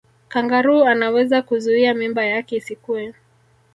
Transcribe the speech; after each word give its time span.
kangaroo 0.27 0.83
anaweza 0.85 1.41
kuzuia 1.41 1.93
mimba 1.93 2.25
yake 2.25 2.55
isikue 2.55 3.13